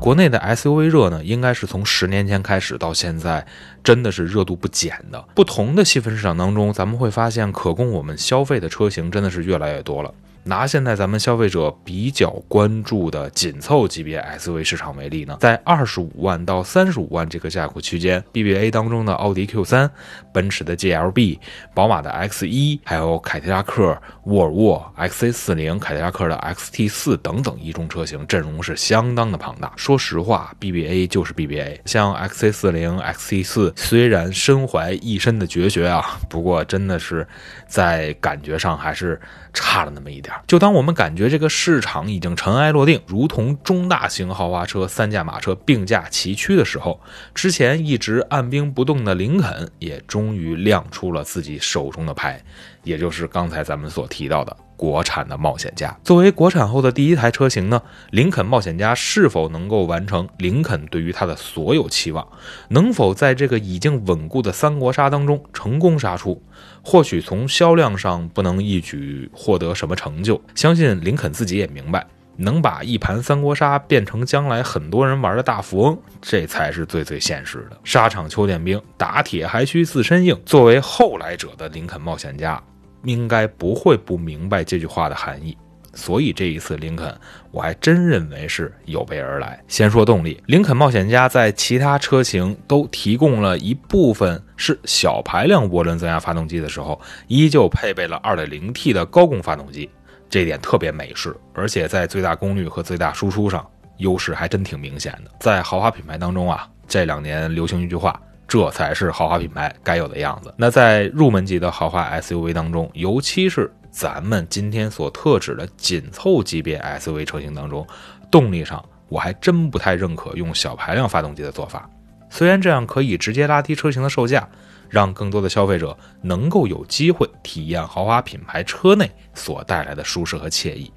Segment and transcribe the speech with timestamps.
[0.00, 3.44] 国内的 SUV 热呢，应该是从十年前开始到现在，
[3.82, 5.22] 真的是热度不减的。
[5.34, 10.14] 不同的细分市场当中，咱们会发现可供我们消费的车型真的是越来越多了。
[10.48, 19.90] 拿现在咱们消费者比较关注的紧凑级别 SUV 市场为例呢，在二十五万到三十五万这个价格区间，BBA 当中的奥迪 Q3、
[20.32, 21.38] 奔驰的 GLB、
[21.74, 29.70] 宝马的 X1，还有凯迪拉克、沃尔沃 XC40、凯迪拉克的 XT4 等等一众车型，阵容是相当的庞大。
[29.76, 37.28] 说实话，BBA 就是 BBA，像 XC40、XT4 虽然身怀一身的绝学啊，不过真的是
[37.66, 39.20] 在感觉上还是
[39.52, 40.34] 差了那么一点。
[40.46, 47.00] 就当我们感觉这个市场已经尘埃落定，如同中大型豪华车三驾马车并驾齐驱的时候，
[47.34, 52.42] 之前一直按兵不动的林肯也终于亮出了自己手中的牌，
[52.82, 55.94] 也就是刚才咱们所提到的国产的冒险家。
[56.02, 62.26] 作为国产后的第一台车型呢，林肯冒险家是否能够完成林肯对于它的所有期望？
[62.68, 66.40] 能否在这个已经稳固的三国杀当中成功杀出？
[66.82, 72.06] 或许从销量上不能一举获得什么成就，相信林肯自己也明白，
[72.36, 77.76] 能把一盘三国杀变成将来很多人玩的大富翁，这才是最最现实的。
[77.82, 80.40] 沙场秋点兵，打铁还需自身硬。
[80.46, 82.62] 作为后来者的林肯冒险家，
[83.04, 85.56] 应该不会不明白这句话的含义。
[85.94, 87.12] 所以这一次林肯，
[87.50, 89.60] 我还真认为是有备而来。
[89.66, 99.90] 先说动力，林肯冒险家在其他车型都提供了一部分是小排量涡轮增压发动机的时候，依旧配备了 2.0T 的高功发动机，
[100.30, 103.66] 这点特别美式，而且在最大功率和最大输出上
[103.96, 105.30] 优势还真挺明显的。
[105.40, 110.52] 在豪华品牌当中啊，这两年流行一句话，这才是豪华品牌该有的样子。
[110.56, 117.86] 那在入门级的豪华 SUV 当中，尤其是咱们今天所特指的紧凑级别 SUV 车型当中，
[118.30, 121.88] 动力上我还真不太认可用小排量发动机的做法。
[122.30, 124.48] 虽然这样可以直接拉低车型的售价，
[124.88, 130.90] 让更多的消费者能够有机会体验豪华品牌车内所带来的舒适和惬意，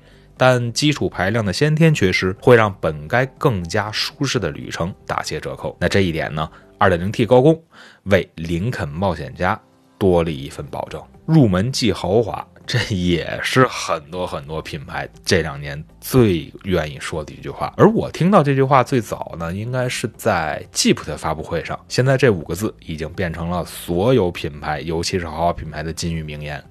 [0.43, 5.77] 但基础排量的先天缺失会让本该更加舒适的旅程打些折扣。
[5.79, 7.63] 那这一点呢，2.0T 高功
[8.05, 9.61] 为林肯冒险家
[9.99, 10.99] 多了一份保证。
[11.27, 17.71] 入门即豪华，这也是很多很多品牌这两年最愿意说的一句话。
[17.77, 21.79] 而我听到这句话最早呢，应该是在 Jeep 的发布会上。
[21.87, 26.63] 现在这五个字已经变成了所有品牌，尤其是豪华品牌的金玉名言。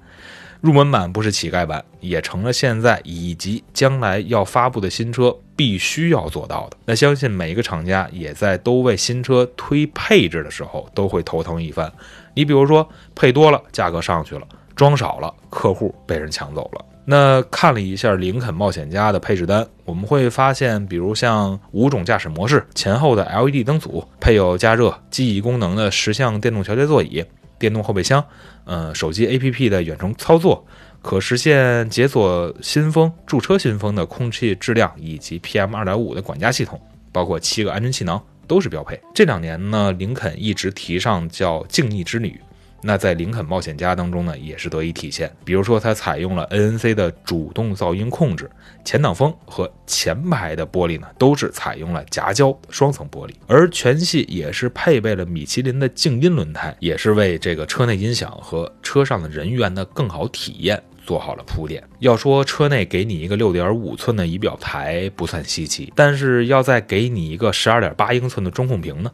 [0.60, 6.76] 入门版不是乞丐版，也成了现在以及将来要发布的新车必须要做到的。
[6.84, 11.90] 那相信每一个厂家也在都为新车推配置的时候都会头疼一番。
[12.34, 14.42] 你比如说配多了，价格上去了；
[14.76, 16.84] 装少了，客户被人抢走了。
[17.06, 27.24] 那看了一下林肯冒险家的配置单，我们会发现，比如像五种驾驶模式、前后的 LED 灯组、配有加热、记忆功能的十项电动调节座椅。
[27.60, 28.24] 电动后备箱，
[28.64, 30.66] 呃，手机 APP 的远程操作，
[31.00, 36.80] 可实现解锁新风、驻车新风的空气质量以及 PM 二点五的管家系统，
[37.12, 38.98] 包括七个安全气囊都是标配。
[39.14, 42.40] 这两年呢，林肯一直提倡叫静谧之旅。
[42.82, 45.30] 那在林肯冒险家当中呢，也是得以体现。
[45.44, 48.50] 比如说，它采用了 ANC 的主动噪音控制，
[48.84, 61.82] 前挡风和前排的玻璃呢，都是采用了夹胶双层玻璃，而全系也是配备了米其林的静音轮胎，也是为这个车内音响和车上的人员的更好体验做好了铺垫。
[61.98, 69.10] 要说车内给你一个六点五寸的仪表台不算稀奇，但是要再给你一个十二点八英寸的中控屏呢？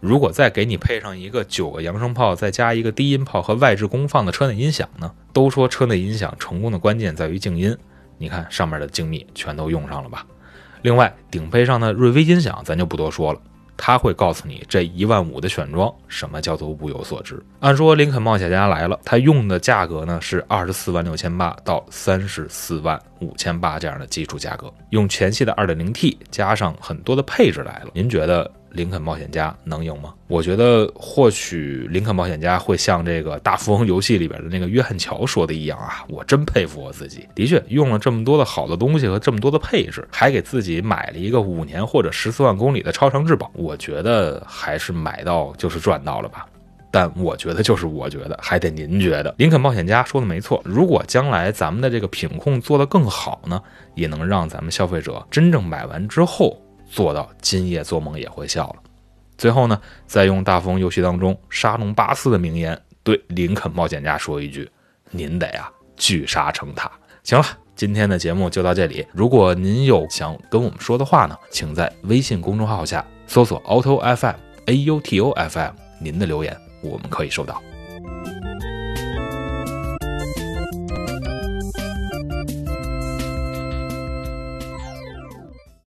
[0.00, 5.10] 如果再给你配上一个九个扬声炮，再加一个低音炮和外置功放的车内音响呢？
[5.32, 7.76] 都说车内音响成功的关键在于静音，
[8.16, 10.24] 你看上面的精密全都用上了吧？
[10.82, 13.40] 另外顶配上的瑞威音响咱就不多说了，
[13.76, 17.42] 它会告诉你这一万五的选装什么叫做物有所值。
[17.58, 28.50] 按说林肯冒险家来了，它用的价格呢是二十四万六千八到三十四万五千八这样的基础价格，用全系的二点零 T 加上很多的配置来了，您觉得？
[28.72, 30.12] 林肯冒险家能赢吗？
[30.26, 46.46] 我觉得或许林肯冒险家会像这个大富翁游戏里边的那个约翰乔说的一样啊，我真佩服我自己，的确用了这么多的好的东西和这么多的配置，还给自己买了一个五年或者十四万公里的超长质保，我觉得还是买到就是赚到了吧。
[46.90, 49.34] 但我觉得就是我觉得，还得您觉得。
[49.38, 53.62] 林肯冒险家说的没错，如果将来咱们的这个品控做得更好呢，
[53.94, 58.76] 也能让咱们消费者真正买完之后做到今夜做梦也会笑了。
[59.36, 64.68] 最后呢，再用大富翁游戏当中沙龙巴斯的名言对林肯冒险家说一句
[65.10, 66.90] ：“您得啊，聚沙成塔。”
[67.22, 67.44] 行了，
[67.76, 69.06] 今天的节目就到这里。
[69.12, 74.34] 如果您有想跟我们说的话呢，请在微信公众号下搜索 “auto FM”。
[74.66, 77.62] A U T O F M，您的留言我们可以收到。